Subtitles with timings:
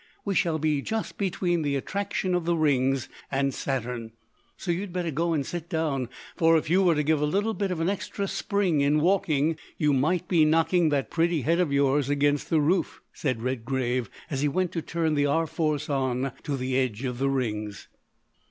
[0.25, 4.13] We shall be just between the attraction of the rings and Saturn,
[4.57, 7.69] so you'd better go and sit down, for if you were to give a bit
[7.69, 12.09] of an extra spring in walking you might be knocking that pretty head of yours
[12.09, 15.45] against the roof," said Redgrave, as he went to turn the R.
[15.45, 17.87] Force on to the edge of the rings.